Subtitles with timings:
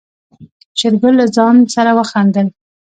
[0.79, 2.47] شېرګل له ځان سره خندل.